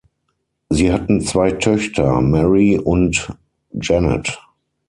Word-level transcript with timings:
Sie 0.69 0.91
hatten 0.91 1.21
zwei 1.21 1.51
Töchter, 1.51 2.21
Mary 2.21 2.75
und 2.79 3.37
Janet. 3.79 4.39